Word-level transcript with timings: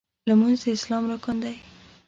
لمونځ 0.29 0.59
د 0.65 0.67
اسلام 0.77 1.03
رکن 1.11 1.35
دی. 1.43 1.55